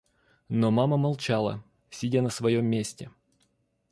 [0.49, 3.11] Но мама молчала, сидя на своем месте.